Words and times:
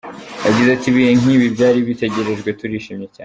Yagize 0.45 0.69
ati 0.73 0.85
«Ibihe 0.91 1.11
nk’ibi 1.19 1.47
byari 1.55 1.79
bitegerejwe, 1.87 2.49
turishimye 2.59 3.07
cyane. 3.13 3.19